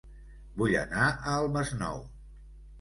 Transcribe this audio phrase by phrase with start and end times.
[0.61, 2.05] Vull anar a El Masnou